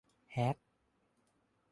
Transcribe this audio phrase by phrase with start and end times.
[0.33, 0.55] แฮ็ก